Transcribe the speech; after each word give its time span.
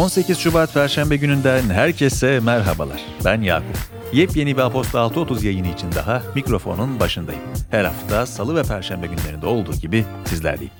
18 0.00 0.38
Şubat 0.38 0.74
Perşembe 0.74 1.16
gününden 1.16 1.62
herkese 1.62 2.40
merhabalar. 2.40 3.00
Ben 3.24 3.42
Yakup. 3.42 3.78
Yepyeni 4.12 4.56
bir 4.56 4.62
Aposta 4.62 4.98
6.30 4.98 5.46
yayını 5.46 5.68
için 5.68 5.92
daha 5.92 6.22
mikrofonun 6.34 7.00
başındayım. 7.00 7.42
Her 7.70 7.84
hafta 7.84 8.26
salı 8.26 8.56
ve 8.56 8.62
perşembe 8.62 9.06
günlerinde 9.06 9.46
olduğu 9.46 9.72
gibi 9.72 10.04
sizlerleyim. 10.24 10.72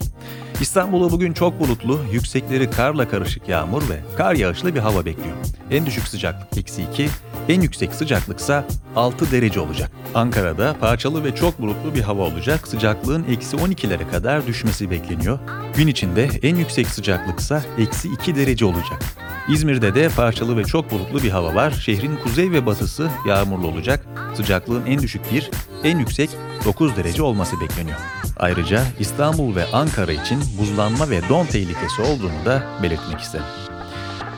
İstanbul'u 0.60 1.10
bugün 1.10 1.32
çok 1.32 1.60
bulutlu, 1.60 2.00
yüksekleri 2.12 2.70
karla 2.70 3.08
karışık 3.08 3.48
yağmur 3.48 3.82
ve 3.88 4.00
kar 4.16 4.34
yağışlı 4.34 4.74
bir 4.74 4.80
hava 4.80 5.04
bekliyor. 5.04 5.36
En 5.70 5.86
düşük 5.86 6.08
sıcaklık 6.08 6.58
eksi 6.58 6.82
2, 6.82 7.08
en 7.48 7.60
yüksek 7.60 7.94
sıcaklıksa 7.94 8.64
6 8.96 9.30
derece 9.30 9.60
olacak. 9.60 9.90
Ankara'da 10.14 10.76
parçalı 10.80 11.24
ve 11.24 11.34
çok 11.34 11.60
bulutlu 11.60 11.94
bir 11.94 12.00
hava 12.00 12.22
olacak. 12.22 12.68
Sıcaklığın 12.68 13.24
eksi 13.24 13.56
12'lere 13.56 14.10
kadar 14.10 14.46
düşmesi 14.46 14.90
bekleniyor. 14.90 15.38
Gün 15.76 15.86
içinde 15.86 16.28
en 16.42 16.56
yüksek 16.56 16.86
sıcaklıksa 16.86 17.62
eksi 17.78 18.08
2 18.08 18.36
derece 18.36 18.64
olacak. 18.64 19.00
İzmir'de 19.48 19.94
de 19.94 20.08
parçalı 20.08 20.56
ve 20.56 20.64
çok 20.64 20.90
bulutlu 20.90 21.22
bir 21.22 21.30
hava 21.30 21.54
var. 21.54 21.70
Şehrin 21.70 22.16
kuzey 22.16 22.50
ve 22.50 22.66
batısı 22.66 23.10
yağmurlu 23.28 23.66
olacak. 23.66 24.06
Sıcaklığın 24.34 24.86
en 24.86 25.02
düşük 25.02 25.32
1, 25.32 25.50
en 25.84 25.98
yüksek 25.98 26.30
9 26.64 26.96
derece 26.96 27.22
olması 27.22 27.60
bekleniyor. 27.60 27.98
Ayrıca 28.36 28.82
İstanbul 28.98 29.56
ve 29.56 29.66
Ankara 29.72 30.12
için 30.12 30.40
buzlanma 30.58 31.10
ve 31.10 31.20
don 31.28 31.46
tehlikesi 31.46 32.02
olduğunu 32.02 32.44
da 32.44 32.62
belirtmek 32.82 33.20
isterim. 33.20 33.46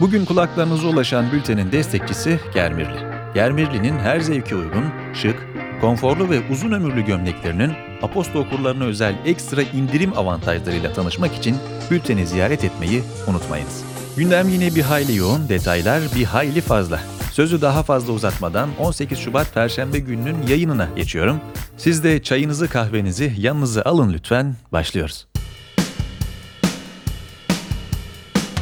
Bugün 0.03 0.25
kulaklarınıza 0.25 0.89
ulaşan 0.89 1.33
bültenin 1.33 1.73
destekçisi 1.73 2.41
Germirli. 2.55 2.99
Germirli'nin 3.35 3.99
her 3.99 4.21
zevke 4.21 4.57
uygun, 4.57 4.85
şık, 5.15 5.47
konforlu 5.81 6.31
ve 6.31 6.41
uzun 6.51 6.73
ömürlü 6.73 7.05
gömleklerinin 7.05 7.73
Aposto 8.03 8.39
okurlarına 8.39 8.85
özel 8.85 9.15
ekstra 9.27 9.63
indirim 9.63 10.19
avantajlarıyla 10.19 10.93
tanışmak 10.93 11.35
için 11.35 11.57
bülteni 11.91 12.27
ziyaret 12.27 12.65
etmeyi 12.65 13.03
unutmayınız. 13.29 13.85
Gündem 14.17 14.49
yine 14.49 14.75
bir 14.75 14.83
hayli 14.83 15.17
yoğun, 15.17 15.49
detaylar 15.49 16.03
bir 16.17 16.25
hayli 16.25 16.61
fazla. 16.61 17.01
Sözü 17.33 17.61
daha 17.61 17.83
fazla 17.83 18.13
uzatmadan 18.13 18.69
18 18.79 19.19
Şubat 19.19 19.55
Perşembe 19.55 19.99
gününün 19.99 20.47
yayınına 20.47 20.89
geçiyorum. 20.97 21.41
Siz 21.77 22.05
de 22.05 22.23
çayınızı 22.23 22.69
kahvenizi 22.69 23.33
yanınıza 23.39 23.83
alın 23.83 24.13
lütfen. 24.13 24.57
Başlıyoruz. 24.73 25.27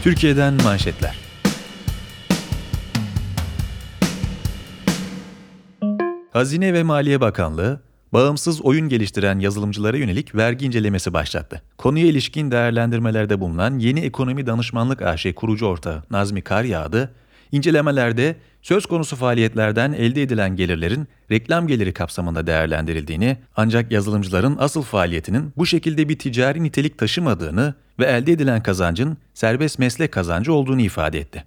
Türkiye'den 0.03 0.55
manşetler. 0.55 1.30
Hazine 6.33 6.75
ve 6.75 6.83
Maliye 6.83 7.21
Bakanlığı, 7.21 7.81
bağımsız 8.13 8.63
oyun 8.63 8.89
geliştiren 8.89 9.39
yazılımcılara 9.39 9.97
yönelik 9.97 10.35
vergi 10.35 10.67
incelemesi 10.67 11.13
başlattı. 11.13 11.63
Konuya 11.79 12.07
ilişkin 12.07 12.51
değerlendirmelerde 12.51 13.41
bulunan 13.41 13.79
Yeni 13.79 14.01
Ekonomi 14.01 14.47
Danışmanlık 14.47 15.03
AŞ 15.03 15.27
kurucu 15.37 15.67
ortağı 15.67 16.03
Nazmi 16.11 16.43
Karyağdı, 16.43 17.13
incelemelerde 17.53 18.37
söz 18.63 18.87
konusu 18.87 19.17
faaliyetlerden 19.17 19.93
elde 19.93 20.23
edilen 20.23 20.57
gelirlerin 20.57 21.09
reklam 21.31 21.67
geliri 21.67 21.93
kapsamında 21.93 22.47
değerlendirildiğini, 22.47 23.37
ancak 23.57 23.93
yazılımcıların 23.93 24.57
asıl 24.61 24.83
faaliyetinin 24.83 25.53
bu 25.57 25.67
şekilde 25.67 26.09
bir 26.09 26.19
ticari 26.19 26.63
nitelik 26.63 26.99
taşımadığını 26.99 27.75
ve 27.99 28.05
elde 28.05 28.33
edilen 28.33 28.63
kazancın 28.63 29.17
serbest 29.35 29.79
meslek 29.79 30.13
kazancı 30.13 30.53
olduğunu 30.53 30.81
ifade 30.81 31.19
etti. 31.19 31.45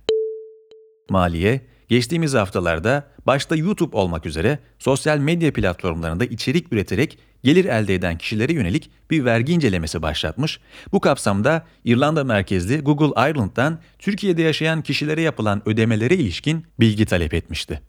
Maliye, 1.09 1.61
geçtiğimiz 1.89 2.33
haftalarda 2.33 3.07
başta 3.25 3.55
YouTube 3.55 3.97
olmak 3.97 4.25
üzere 4.25 4.59
sosyal 4.79 5.17
medya 5.17 5.53
platformlarında 5.53 6.25
içerik 6.25 6.73
üreterek 6.73 7.17
gelir 7.43 7.65
elde 7.65 7.95
eden 7.95 8.17
kişilere 8.17 8.53
yönelik 8.53 8.91
bir 9.11 9.25
vergi 9.25 9.53
incelemesi 9.53 10.01
başlatmış. 10.01 10.59
Bu 10.91 10.99
kapsamda 10.99 11.65
İrlanda 11.85 12.23
merkezli 12.23 12.81
Google 12.81 13.29
Ireland'dan 13.29 13.79
Türkiye'de 13.99 14.41
yaşayan 14.41 14.81
kişilere 14.81 15.21
yapılan 15.21 15.61
ödemelere 15.65 16.15
ilişkin 16.15 16.65
bilgi 16.79 17.05
talep 17.05 17.33
etmişti. 17.33 17.81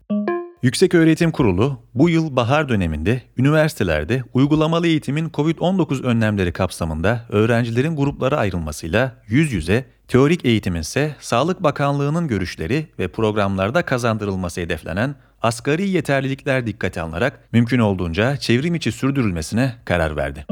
Yüksek 0.65 0.91
Kurulu 1.33 1.79
bu 1.95 2.09
yıl 2.09 2.35
bahar 2.35 2.69
döneminde 2.69 3.21
üniversitelerde 3.37 4.23
uygulamalı 4.33 4.87
eğitimin 4.87 5.29
COVID-19 5.29 6.03
önlemleri 6.03 6.53
kapsamında 6.53 7.25
öğrencilerin 7.29 7.95
gruplara 7.95 8.37
ayrılmasıyla 8.37 9.15
yüz 9.27 9.51
yüze, 9.51 9.85
teorik 10.07 10.45
eğitimin 10.45 10.81
ise 10.81 11.15
Sağlık 11.19 11.63
Bakanlığı'nın 11.63 12.27
görüşleri 12.27 12.87
ve 12.99 13.07
programlarda 13.07 13.81
kazandırılması 13.81 14.61
hedeflenen 14.61 15.15
asgari 15.41 15.89
yeterlilikler 15.89 16.67
dikkate 16.67 17.01
alınarak 17.01 17.39
mümkün 17.51 17.79
olduğunca 17.79 18.37
çevrim 18.37 18.75
içi 18.75 18.91
sürdürülmesine 18.91 19.75
karar 19.85 20.17
verdi. 20.17 20.45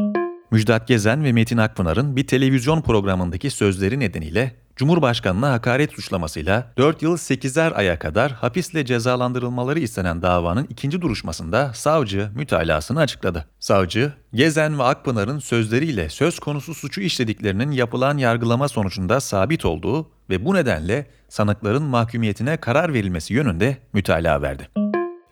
Müjdat 0.51 0.87
Gezen 0.87 1.23
ve 1.23 1.31
Metin 1.31 1.57
Akpınar'ın 1.57 2.15
bir 2.15 2.27
televizyon 2.27 2.81
programındaki 2.81 3.49
sözleri 3.49 3.99
nedeniyle 3.99 4.55
Cumhurbaşkanına 4.75 5.51
hakaret 5.51 5.91
suçlamasıyla 5.91 6.73
4 6.77 7.01
yıl 7.01 7.17
8'er 7.17 7.73
aya 7.73 7.99
kadar 7.99 8.31
hapisle 8.31 8.85
cezalandırılmaları 8.85 9.79
istenen 9.79 10.21
davanın 10.21 10.67
ikinci 10.69 11.01
duruşmasında 11.01 11.73
savcı 11.73 12.29
mütalasını 12.35 12.99
açıkladı. 12.99 13.45
Savcı, 13.59 14.13
Gezen 14.33 14.79
ve 14.79 14.83
Akpınar'ın 14.83 15.39
sözleriyle 15.39 16.09
söz 16.09 16.39
konusu 16.39 16.75
suçu 16.75 17.01
işlediklerinin 17.01 17.71
yapılan 17.71 18.17
yargılama 18.17 18.67
sonucunda 18.67 19.19
sabit 19.19 19.65
olduğu 19.65 20.09
ve 20.29 20.45
bu 20.45 20.53
nedenle 20.53 21.07
sanıkların 21.29 21.83
mahkumiyetine 21.83 22.57
karar 22.57 22.93
verilmesi 22.93 23.33
yönünde 23.33 23.77
mütalaa 23.93 24.41
verdi. 24.41 24.69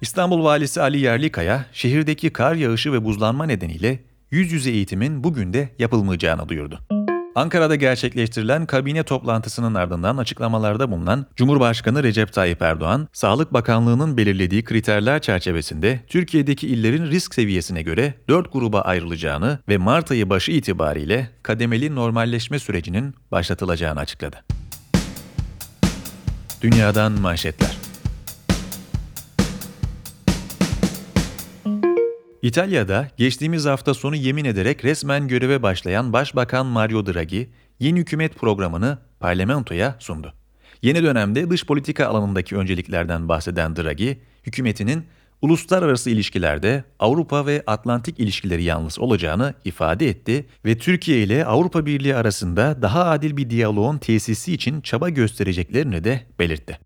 İstanbul 0.02 0.44
Valisi 0.44 0.82
Ali 0.82 1.00
Yerlikaya, 1.00 1.66
şehirdeki 1.74 2.34
kar 2.34 2.56
yağışı 2.56 2.94
ve 2.94 3.06
buzlanma 3.06 3.46
nedeniyle 3.46 4.00
yüz 4.32 4.52
yüze 4.52 4.72
eğitimin 4.72 5.24
bugün 5.24 5.54
de 5.54 5.70
yapılmayacağını 5.80 6.50
duyurdu. 6.50 7.01
Ankara'da 7.36 7.76
gerçekleştirilen 7.76 8.66
kabine 8.66 9.04
toplantısının 9.04 9.76
ardından 9.76 10.18
açıklamalarda 10.18 10.92
bulunan 10.92 11.26
Cumhurbaşkanı 11.36 12.04
Recep 12.04 12.34
Tayyip 12.34 12.62
Erdoğan, 12.62 13.08
Sağlık 13.14 13.54
Bakanlığı'nın 13.54 14.18
belirlediği 14.18 14.64
kriterler 14.64 15.22
çerçevesinde 15.22 16.00
Türkiye'deki 16.08 16.68
illerin 16.68 17.06
risk 17.06 17.34
seviyesine 17.34 17.82
göre 17.82 18.14
4 18.30 18.54
gruba 18.54 18.82
ayrılacağını 18.82 19.60
ve 19.70 19.78
Mart 19.78 20.12
ayı 20.12 20.30
başı 20.30 20.52
itibariyle 20.52 21.30
kademeli 21.44 21.96
normalleşme 21.96 22.60
sürecinin 22.60 23.16
başlatılacağını 23.32 24.00
açıkladı. 24.00 24.44
Dünyadan 26.62 27.12
manşetler. 27.12 27.81
İtalya'da 32.52 33.08
geçtiğimiz 33.18 33.66
hafta 33.66 33.94
sonu 33.94 34.16
yemin 34.16 34.46
ederek 34.46 34.86
resmen 34.86 35.28
göreve 35.28 35.64
başlayan 35.64 36.14
Başbakan 36.14 36.66
Mario 36.66 37.06
Draghi, 37.06 37.50
yeni 37.80 38.00
hükümet 38.00 38.36
programını 38.36 38.98
parlamentoya 39.20 39.96
sundu. 40.00 40.34
Yeni 40.82 41.04
dönemde 41.04 41.50
dış 41.50 41.66
politika 41.66 42.08
alanındaki 42.08 42.56
önceliklerden 42.56 43.30
bahseden 43.30 43.76
Draghi, 43.76 44.20
hükümetinin 44.44 45.06
uluslararası 45.42 46.10
ilişkilerde 46.10 46.84
Avrupa 47.00 47.46
ve 47.46 47.64
Atlantik 47.68 48.20
ilişkileri 48.20 48.64
yalnız 48.64 49.00
olacağını 49.00 49.54
ifade 49.66 50.10
etti 50.10 50.46
ve 50.66 50.78
Türkiye 50.78 51.24
ile 51.24 51.46
Avrupa 51.46 51.86
Birliği 51.86 52.16
arasında 52.16 52.82
daha 52.82 53.06
adil 53.06 53.38
bir 53.38 53.50
diyaloğun 53.50 53.98
tesisi 53.98 54.54
için 54.54 54.82
çaba 54.82 55.10
göstereceklerini 55.10 56.04
de 56.04 56.22
belirtti. 56.40 56.80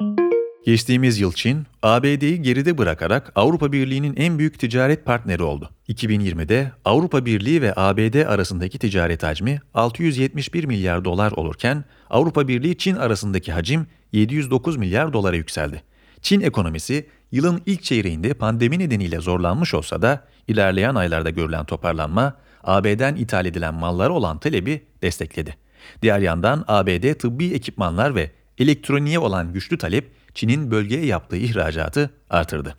Geçtiğimiz 0.66 1.20
yıl 1.20 1.34
Çin, 1.34 1.66
ABD'yi 1.84 2.42
geride 2.42 2.78
bırakarak 2.78 3.32
Avrupa 3.36 3.72
Birliği'nin 3.72 4.16
en 4.18 4.40
büyük 4.40 4.60
ticaret 4.60 5.06
partneri 5.06 5.44
oldu. 5.44 5.70
2020'de 5.90 6.72
Avrupa 6.86 7.26
Birliği 7.26 7.62
ve 7.62 7.74
ABD 7.76 8.26
arasındaki 8.26 8.80
ticaret 8.80 9.24
hacmi 9.24 9.62
671 9.74 10.64
milyar 10.64 11.06
dolar 11.06 11.32
olurken 11.32 11.84
Avrupa 12.10 12.48
Birliği 12.48 12.78
Çin 12.78 12.96
arasındaki 12.96 13.52
hacim 13.52 13.88
709 14.12 14.78
milyar 14.78 15.14
dolara 15.14 15.36
yükseldi. 15.36 15.84
Çin 16.22 16.42
ekonomisi 16.42 17.08
yılın 17.32 17.62
ilk 17.66 17.84
çeyreğinde 17.84 18.34
pandemi 18.34 18.80
nedeniyle 18.80 19.20
zorlanmış 19.20 19.74
olsa 19.74 20.02
da 20.02 20.24
ilerleyen 20.48 20.96
aylarda 20.96 21.30
görülen 21.30 21.66
toparlanma 21.66 22.34
AB'den 22.64 23.16
ithal 23.16 23.46
edilen 23.46 23.74
mallara 23.74 24.14
olan 24.14 24.38
talebi 24.38 24.84
destekledi. 25.02 25.56
Diğer 26.02 26.20
yandan 26.20 26.66
ABD 26.68 27.14
tıbbi 27.14 27.54
ekipmanlar 27.54 28.16
ve 28.16 28.32
elektroniğe 28.60 29.20
olan 29.20 29.54
güçlü 29.54 29.78
talep 29.78 30.12
Çin'in 30.34 30.72
bölgeye 30.72 31.06
yaptığı 31.06 31.38
ihracatı 31.38 32.10
artırdı. 32.30 32.78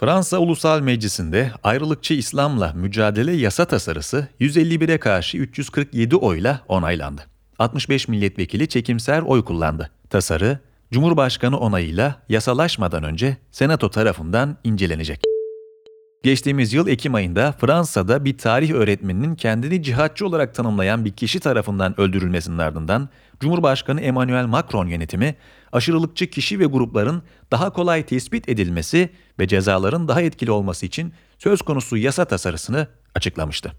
Fransa 0.00 0.38
Ulusal 0.38 0.80
Meclisi'nde 0.80 1.52
ayrılıkçı 1.62 2.14
İslam'la 2.14 2.72
mücadele 2.72 3.32
yasa 3.32 3.64
tasarısı 3.64 4.28
151'e 4.40 4.98
karşı 4.98 5.38
347 5.38 6.16
oyla 6.16 6.60
onaylandı. 6.68 7.22
65 7.58 8.08
milletvekili 8.08 8.68
çekimser 8.68 9.22
oy 9.22 9.44
kullandı. 9.44 9.90
Tasarı, 10.10 10.58
Cumhurbaşkanı 10.92 11.58
onayıyla 11.58 12.22
yasalaşmadan 12.28 13.02
önce 13.04 13.36
Senato 13.52 13.90
tarafından 13.90 14.56
incelenecek. 14.64 15.20
Geçtiğimiz 16.22 16.72
yıl 16.72 16.88
Ekim 16.88 17.14
ayında 17.14 17.52
Fransa'da 17.52 18.24
bir 18.24 18.38
tarih 18.38 18.70
öğretmeninin 18.70 19.34
kendini 19.34 19.82
cihatçı 19.82 20.26
olarak 20.26 20.54
tanımlayan 20.54 21.04
bir 21.04 21.12
kişi 21.12 21.40
tarafından 21.40 22.00
öldürülmesinin 22.00 22.58
ardından 22.58 23.08
Cumhurbaşkanı 23.40 24.00
Emmanuel 24.00 24.46
Macron 24.46 24.86
yönetimi 24.86 25.34
aşırılıkçı 25.72 26.30
kişi 26.30 26.58
ve 26.58 26.64
grupların 26.64 27.22
daha 27.50 27.70
kolay 27.70 28.06
tespit 28.06 28.48
edilmesi 28.48 29.10
ve 29.38 29.48
cezaların 29.48 30.08
daha 30.08 30.22
etkili 30.22 30.50
olması 30.50 30.86
için 30.86 31.12
söz 31.38 31.62
konusu 31.62 31.96
yasa 31.96 32.24
tasarısını 32.24 32.86
açıklamıştı. 33.14 33.72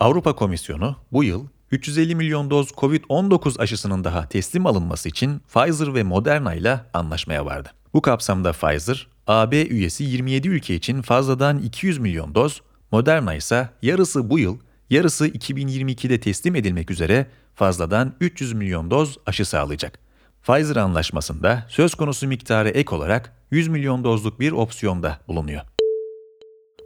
Avrupa 0.00 0.36
Komisyonu 0.36 0.96
bu 1.12 1.24
yıl 1.24 1.46
350 1.70 2.14
milyon 2.14 2.50
doz 2.50 2.70
COVID-19 2.70 3.62
aşısının 3.62 4.04
daha 4.04 4.28
teslim 4.28 4.66
alınması 4.66 5.08
için 5.08 5.38
Pfizer 5.38 5.94
ve 5.94 6.02
Moderna 6.02 6.54
ile 6.54 6.80
anlaşmaya 6.94 7.46
vardı. 7.46 7.79
Bu 7.94 8.02
kapsamda 8.02 8.52
Pfizer, 8.52 9.06
AB 9.26 9.66
üyesi 9.66 10.04
27 10.04 10.48
ülke 10.48 10.74
için 10.74 11.02
fazladan 11.02 11.58
200 11.58 11.98
milyon 11.98 12.34
doz, 12.34 12.62
Moderna 12.92 13.34
ise 13.34 13.68
yarısı 13.82 14.30
bu 14.30 14.38
yıl, 14.38 14.58
yarısı 14.90 15.28
2022'de 15.28 16.20
teslim 16.20 16.56
edilmek 16.56 16.90
üzere 16.90 17.26
fazladan 17.54 18.14
300 18.20 18.52
milyon 18.52 18.90
doz 18.90 19.18
aşı 19.26 19.44
sağlayacak. 19.44 19.98
Pfizer 20.42 20.76
anlaşmasında 20.76 21.66
söz 21.68 21.94
konusu 21.94 22.26
miktarı 22.26 22.68
ek 22.68 22.94
olarak 22.94 23.36
100 23.50 23.68
milyon 23.68 24.04
dozluk 24.04 24.40
bir 24.40 24.52
opsiyonda 24.52 25.18
bulunuyor. 25.28 25.62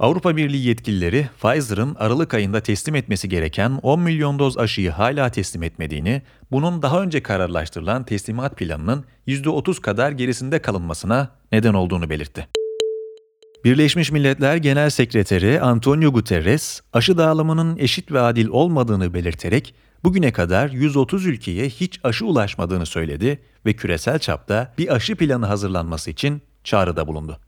Avrupa 0.00 0.36
Birliği 0.36 0.66
yetkilileri 0.66 1.28
Pfizer'ın 1.42 1.94
Aralık 1.94 2.34
ayında 2.34 2.60
teslim 2.60 2.94
etmesi 2.94 3.28
gereken 3.28 3.78
10 3.82 4.00
milyon 4.00 4.38
doz 4.38 4.58
aşıyı 4.58 4.90
hala 4.90 5.30
teslim 5.30 5.62
etmediğini, 5.62 6.22
bunun 6.50 6.82
daha 6.82 7.02
önce 7.02 7.22
kararlaştırılan 7.22 8.04
teslimat 8.04 8.56
planının 8.56 9.04
%30 9.26 9.80
kadar 9.80 10.12
gerisinde 10.12 10.58
kalınmasına 10.58 11.30
neden 11.52 11.74
olduğunu 11.74 12.10
belirtti. 12.10 12.48
Birleşmiş 13.64 14.12
Milletler 14.12 14.56
Genel 14.56 14.90
Sekreteri 14.90 15.60
Antonio 15.60 16.12
Guterres, 16.12 16.80
aşı 16.92 17.18
dağılımının 17.18 17.76
eşit 17.78 18.12
ve 18.12 18.20
adil 18.20 18.48
olmadığını 18.48 19.14
belirterek 19.14 19.74
bugüne 20.04 20.32
kadar 20.32 20.70
130 20.70 21.26
ülkeye 21.26 21.68
hiç 21.68 22.00
aşı 22.04 22.26
ulaşmadığını 22.26 22.86
söyledi 22.86 23.38
ve 23.66 23.72
küresel 23.72 24.18
çapta 24.18 24.74
bir 24.78 24.94
aşı 24.94 25.16
planı 25.16 25.46
hazırlanması 25.46 26.10
için 26.10 26.42
çağrıda 26.64 27.06
bulundu. 27.06 27.38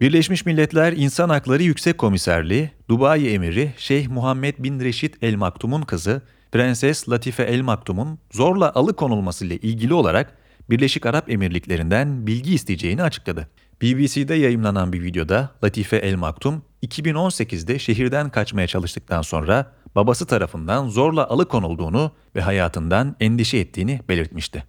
Birleşmiş 0.00 0.46
Milletler 0.46 0.92
İnsan 0.92 1.28
Hakları 1.28 1.62
Yüksek 1.62 1.98
Komiserliği, 1.98 2.70
Dubai 2.88 3.28
Emiri 3.28 3.72
Şeyh 3.76 4.08
Muhammed 4.08 4.54
bin 4.58 4.80
Reşit 4.80 5.16
El 5.22 5.34
Maktum'un 5.34 5.82
kızı 5.82 6.22
Prenses 6.52 7.08
Latife 7.08 7.42
El 7.42 7.60
Maktum'un 7.60 8.18
zorla 8.32 8.74
alıkonulmasıyla 8.74 9.56
ilgili 9.56 9.94
olarak 9.94 10.36
Birleşik 10.70 11.06
Arap 11.06 11.30
Emirlikleri'nden 11.30 12.26
bilgi 12.26 12.54
isteyeceğini 12.54 13.02
açıkladı. 13.02 13.48
BBC'de 13.82 14.34
yayımlanan 14.34 14.92
bir 14.92 15.02
videoda 15.02 15.50
Latife 15.64 15.96
El 15.96 16.14
Maktum, 16.14 16.62
2018'de 16.86 17.78
şehirden 17.78 18.30
kaçmaya 18.30 18.66
çalıştıktan 18.66 19.22
sonra 19.22 19.72
babası 19.94 20.26
tarafından 20.26 20.88
zorla 20.88 21.28
alıkonulduğunu 21.28 22.12
ve 22.36 22.40
hayatından 22.40 23.16
endişe 23.20 23.58
ettiğini 23.58 24.00
belirtmişti. 24.08 24.64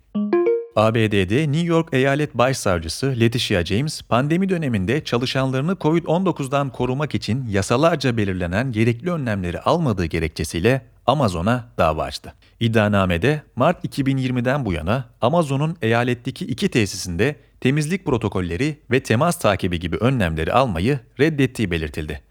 ABD'de 0.76 1.52
New 1.52 1.68
York 1.68 1.90
Eyalet 1.92 2.34
Başsavcısı 2.34 3.16
Letitia 3.20 3.66
James, 3.66 4.02
pandemi 4.02 4.50
döneminde 4.50 5.04
çalışanlarını 5.04 5.72
COVID-19'dan 5.72 6.70
korumak 6.70 7.16
için 7.16 7.48
yasalarca 7.48 8.18
belirlenen 8.18 8.72
gerekli 8.72 9.12
önlemleri 9.12 9.60
almadığı 9.60 10.06
gerekçesiyle 10.06 10.82
Amazon'a 11.06 11.70
dava 11.78 12.04
açtı. 12.04 12.34
İddianamede 12.60 13.42
Mart 13.56 13.86
2020'den 13.86 14.66
bu 14.66 14.74
yana 14.74 15.06
Amazon'un 15.22 15.78
eyaletteki 15.82 16.46
iki 16.46 16.70
tesisinde 16.70 17.36
temizlik 17.62 18.06
protokolleri 18.06 18.80
ve 18.92 19.04
temas 19.04 19.40
takibi 19.40 19.80
gibi 19.80 19.96
önlemleri 19.96 20.54
almayı 20.54 21.00
reddettiği 21.20 21.72
belirtildi. 21.72 22.22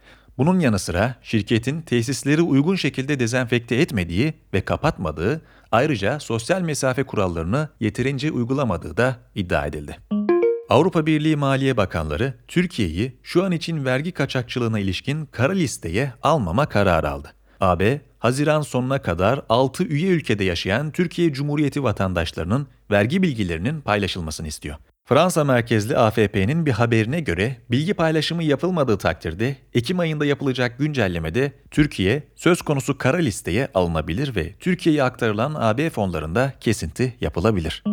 Bunun 0.40 0.60
yanı 0.60 0.78
sıra 0.78 1.14
şirketin 1.22 1.80
tesisleri 1.82 2.42
uygun 2.42 2.76
şekilde 2.76 3.20
dezenfekte 3.20 3.76
etmediği 3.76 4.34
ve 4.54 4.60
kapatmadığı, 4.60 5.42
ayrıca 5.72 6.20
sosyal 6.20 6.60
mesafe 6.60 7.02
kurallarını 7.02 7.68
yeterince 7.80 8.30
uygulamadığı 8.30 8.96
da 8.96 9.16
iddia 9.34 9.66
edildi. 9.66 9.98
Avrupa 10.68 11.06
Birliği 11.06 11.36
Maliye 11.36 11.76
Bakanları 11.76 12.34
Türkiye'yi 12.48 13.18
şu 13.22 13.44
an 13.44 13.52
için 13.52 13.84
vergi 13.84 14.12
kaçakçılığına 14.12 14.78
ilişkin 14.78 15.26
kara 15.26 15.52
listeye 15.52 16.12
almama 16.22 16.66
kararı 16.66 17.10
aldı. 17.10 17.32
AB, 17.60 18.00
Haziran 18.18 18.62
sonuna 18.62 19.02
kadar 19.02 19.42
6 19.48 19.84
üye 19.84 20.08
ülkede 20.08 20.44
yaşayan 20.44 20.90
Türkiye 20.90 21.32
Cumhuriyeti 21.32 21.82
vatandaşlarının 21.82 22.66
vergi 22.90 23.22
bilgilerinin 23.22 23.80
paylaşılmasını 23.80 24.48
istiyor. 24.48 24.76
Fransa 25.10 25.44
merkezli 25.44 25.96
AFP'nin 25.96 26.66
bir 26.66 26.70
haberine 26.70 27.20
göre 27.20 27.56
bilgi 27.70 27.94
paylaşımı 27.94 28.42
yapılmadığı 28.42 28.98
takdirde 28.98 29.56
Ekim 29.74 29.98
ayında 29.98 30.24
yapılacak 30.26 30.78
güncellemede 30.78 31.52
Türkiye 31.70 32.22
söz 32.36 32.62
konusu 32.62 32.98
kara 32.98 33.16
listeye 33.16 33.68
alınabilir 33.74 34.36
ve 34.36 34.54
Türkiye'ye 34.60 35.02
aktarılan 35.02 35.54
AB 35.58 35.90
fonlarında 35.90 36.52
kesinti 36.60 37.14
yapılabilir. 37.20 37.84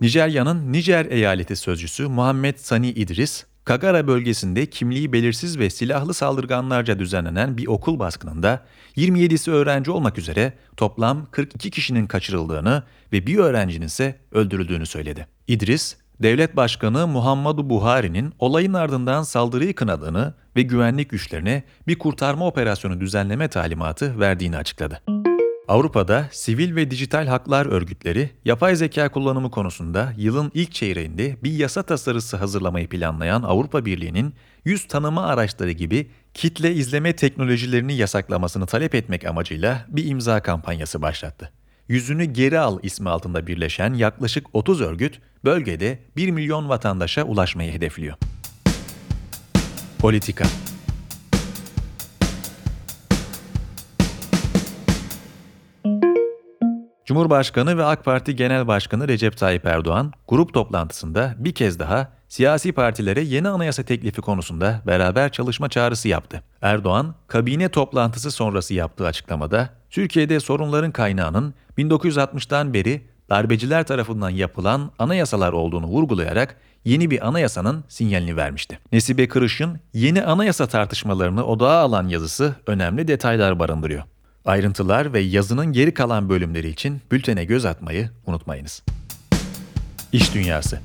Nijerya'nın 0.00 0.72
Nijer 0.72 1.06
eyaleti 1.06 1.56
sözcüsü 1.56 2.08
Muhammed 2.08 2.56
Sani 2.56 2.90
İdris, 2.90 3.44
Kagara 3.64 4.06
bölgesinde 4.06 4.66
kimliği 4.66 5.12
belirsiz 5.12 5.58
ve 5.58 5.70
silahlı 5.70 6.14
saldırganlarca 6.14 6.98
düzenlenen 6.98 7.56
bir 7.56 7.66
okul 7.66 7.98
baskınında 7.98 8.64
27'si 8.96 9.50
öğrenci 9.50 9.90
olmak 9.90 10.18
üzere 10.18 10.52
toplam 10.76 11.26
42 11.30 11.70
kişinin 11.70 12.06
kaçırıldığını 12.06 12.82
ve 13.12 13.26
bir 13.26 13.38
öğrencinin 13.38 13.86
ise 13.86 14.18
öldürüldüğünü 14.32 14.86
söyledi. 14.86 15.26
İdris, 15.46 15.96
Devlet 16.22 16.56
Başkanı 16.56 17.06
Muhammadu 17.06 17.70
Buhari'nin 17.70 18.32
olayın 18.38 18.72
ardından 18.72 19.22
saldırıyı 19.22 19.74
kınadığını 19.74 20.34
ve 20.56 20.62
güvenlik 20.62 21.10
güçlerine 21.10 21.62
bir 21.86 21.98
kurtarma 21.98 22.46
operasyonu 22.46 23.00
düzenleme 23.00 23.48
talimatı 23.48 24.20
verdiğini 24.20 24.56
açıkladı. 24.56 25.00
Avrupa'da 25.68 26.28
sivil 26.30 26.76
ve 26.76 26.90
dijital 26.90 27.26
haklar 27.26 27.66
örgütleri 27.66 28.30
yapay 28.44 28.76
zeka 28.76 29.08
kullanımı 29.08 29.50
konusunda 29.50 30.12
yılın 30.16 30.50
ilk 30.54 30.72
çeyreğinde 30.72 31.36
bir 31.42 31.52
yasa 31.52 31.82
tasarısı 31.82 32.36
hazırlamayı 32.36 32.88
planlayan 32.88 33.42
Avrupa 33.42 33.84
Birliği'nin 33.84 34.34
yüz 34.64 34.88
tanıma 34.88 35.26
araçları 35.26 35.70
gibi 35.70 36.10
kitle 36.34 36.74
izleme 36.74 37.16
teknolojilerini 37.16 37.94
yasaklamasını 37.94 38.66
talep 38.66 38.94
etmek 38.94 39.24
amacıyla 39.24 39.86
bir 39.88 40.06
imza 40.06 40.42
kampanyası 40.42 41.02
başlattı. 41.02 41.52
Yüzünü 41.88 42.24
Geri 42.24 42.58
Al 42.58 42.78
ismi 42.82 43.10
altında 43.10 43.46
birleşen 43.46 43.94
yaklaşık 43.94 44.46
30 44.52 44.80
örgüt 44.80 45.20
bölgede 45.44 45.98
1 46.16 46.30
milyon 46.30 46.68
vatandaşa 46.68 47.22
ulaşmayı 47.24 47.72
hedefliyor. 47.72 48.16
Politika 49.98 50.44
Cumhurbaşkanı 57.04 57.78
ve 57.78 57.84
AK 57.84 58.04
Parti 58.04 58.36
Genel 58.36 58.66
Başkanı 58.66 59.08
Recep 59.08 59.36
Tayyip 59.36 59.66
Erdoğan, 59.66 60.12
grup 60.28 60.54
toplantısında 60.54 61.34
bir 61.38 61.54
kez 61.54 61.78
daha 61.78 62.12
siyasi 62.28 62.72
partilere 62.72 63.20
yeni 63.20 63.48
anayasa 63.48 63.82
teklifi 63.82 64.20
konusunda 64.20 64.82
beraber 64.86 65.32
çalışma 65.32 65.68
çağrısı 65.68 66.08
yaptı. 66.08 66.42
Erdoğan, 66.62 67.14
kabine 67.28 67.68
toplantısı 67.68 68.30
sonrası 68.30 68.74
yaptığı 68.74 69.06
açıklamada, 69.06 69.70
Türkiye'de 69.94 70.40
sorunların 70.40 70.90
kaynağının 70.90 71.54
1960'tan 71.78 72.72
beri 72.72 73.02
darbeciler 73.30 73.86
tarafından 73.86 74.30
yapılan 74.30 74.90
anayasalar 74.98 75.52
olduğunu 75.52 75.86
vurgulayarak 75.86 76.56
yeni 76.84 77.10
bir 77.10 77.28
anayasanın 77.28 77.84
sinyalini 77.88 78.36
vermişti. 78.36 78.78
Nesibe 78.92 79.28
Kırış'ın 79.28 79.80
yeni 79.92 80.22
anayasa 80.22 80.66
tartışmalarını 80.66 81.44
odağa 81.44 81.78
alan 81.78 82.08
yazısı 82.08 82.54
önemli 82.66 83.08
detaylar 83.08 83.58
barındırıyor. 83.58 84.02
Ayrıntılar 84.44 85.12
ve 85.12 85.20
yazının 85.20 85.72
geri 85.72 85.94
kalan 85.94 86.28
bölümleri 86.28 86.68
için 86.68 87.00
bültene 87.12 87.44
göz 87.44 87.64
atmayı 87.64 88.10
unutmayınız. 88.26 88.82
İş 90.12 90.34
Dünyası 90.34 90.80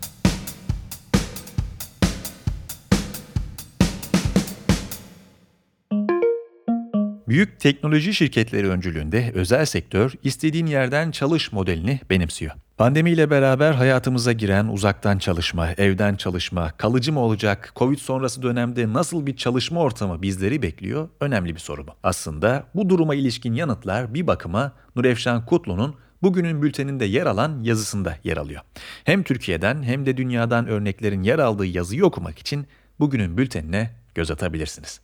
Büyük 7.29 7.59
teknoloji 7.59 8.13
şirketleri 8.13 8.69
öncülüğünde 8.69 9.31
özel 9.35 9.65
sektör 9.65 10.13
istediğin 10.23 10.65
yerden 10.65 11.11
çalış 11.11 11.51
modelini 11.51 11.99
benimsiyor. 12.09 12.51
Pandemiyle 12.77 13.29
beraber 13.29 13.73
hayatımıza 13.73 14.31
giren 14.31 14.67
uzaktan 14.67 15.17
çalışma, 15.17 15.71
evden 15.71 16.15
çalışma, 16.15 16.71
kalıcı 16.71 17.13
mı 17.13 17.19
olacak, 17.19 17.73
Covid 17.75 17.97
sonrası 17.97 18.43
dönemde 18.43 18.93
nasıl 18.93 19.25
bir 19.25 19.35
çalışma 19.35 19.79
ortamı 19.79 20.21
bizleri 20.21 20.61
bekliyor? 20.61 21.09
Önemli 21.19 21.55
bir 21.55 21.59
soru 21.59 21.87
bu. 21.87 21.91
Aslında 22.03 22.63
bu 22.75 22.89
duruma 22.89 23.15
ilişkin 23.15 23.53
yanıtlar 23.53 24.13
bir 24.13 24.27
bakıma 24.27 24.71
Nurefşan 24.95 25.45
Kutlu'nun 25.45 25.95
bugünün 26.21 26.61
bülteninde 26.61 27.05
yer 27.05 27.25
alan 27.25 27.63
yazısında 27.63 28.15
yer 28.23 28.37
alıyor. 28.37 28.61
Hem 29.03 29.23
Türkiye'den 29.23 29.83
hem 29.83 30.05
de 30.05 30.17
dünyadan 30.17 30.67
örneklerin 30.67 31.23
yer 31.23 31.39
aldığı 31.39 31.65
yazıyı 31.65 32.05
okumak 32.05 32.39
için 32.39 32.67
bugünün 32.99 33.37
bültenine 33.37 33.91
göz 34.15 34.31
atabilirsiniz. 34.31 35.01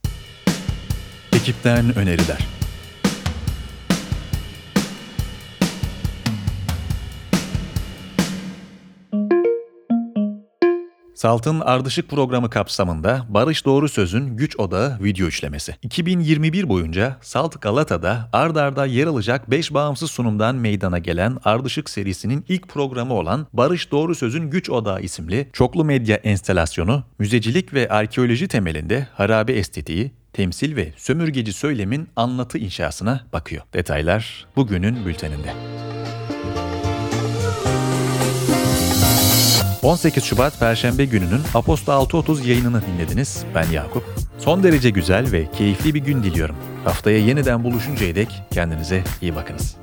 Ekipten 1.36 1.98
öneriler. 1.98 2.48
Salt'ın 11.14 11.60
Ardışık 11.60 12.10
programı 12.10 12.50
kapsamında 12.50 13.26
Barış 13.30 13.66
Doğru 13.66 13.90
Söz'ün 13.90 14.38
Güç 14.38 14.60
Odağı 14.60 14.98
video 15.04 15.28
işlemesi. 15.28 15.76
2021 15.82 16.70
boyunca 16.70 17.18
Salt 17.22 17.62
Galata'da 17.62 18.30
ard 18.34 18.56
arda 18.56 18.86
yer 18.86 19.08
alacak 19.08 19.52
5 19.52 19.74
bağımsız 19.74 20.12
sunumdan 20.12 20.56
meydana 20.56 21.00
gelen 21.00 21.38
Ardışık 21.46 21.90
serisinin 21.90 22.46
ilk 22.50 22.68
programı 22.68 23.14
olan 23.14 23.48
Barış 23.54 23.92
Doğru 23.92 24.16
Söz'ün 24.16 24.50
Güç 24.50 24.70
Odağı 24.70 25.02
isimli 25.02 25.50
çoklu 25.54 25.86
medya 25.86 26.16
enstelasyonu, 26.16 27.04
müzecilik 27.20 27.74
ve 27.74 27.90
arkeoloji 27.90 28.48
temelinde 28.48 29.08
harabe 29.14 29.54
estetiği, 29.54 30.12
temsil 30.36 30.76
ve 30.76 30.94
sömürgeci 30.98 31.54
söylemin 31.54 32.08
anlatı 32.16 32.58
inşasına 32.58 33.24
bakıyor. 33.34 33.64
Detaylar 33.74 34.48
bugünün 34.56 35.06
bülteninde. 35.06 35.54
18 39.84 40.24
Şubat 40.24 40.60
Perşembe 40.60 41.06
gününün 41.06 41.42
Aposta 41.54 41.94
6.30 41.94 42.48
yayınını 42.48 42.82
dinlediniz. 42.86 43.44
Ben 43.56 43.72
Yakup. 43.72 44.04
Son 44.38 44.64
derece 44.64 44.90
güzel 44.90 45.32
ve 45.32 45.52
keyifli 45.52 45.94
bir 45.94 46.00
gün 46.00 46.24
diliyorum. 46.24 46.56
Haftaya 46.84 47.18
yeniden 47.18 47.64
buluşuncaya 47.64 48.16
dek 48.16 48.30
kendinize 48.52 49.04
iyi 49.22 49.36
bakınız. 49.36 49.76